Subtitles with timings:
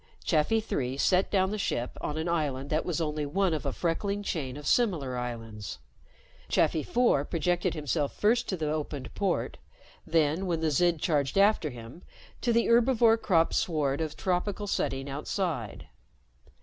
[0.25, 3.71] Chafi Three set down the ship on an island that was only one of a
[3.71, 5.77] freckling chain of similar islands.
[6.49, 9.59] Chafi Four projected himself first to the opened port;
[10.07, 12.01] then, when the Zid charged after him,
[12.41, 15.85] to the herbivore cropped sward of tropical setting outside.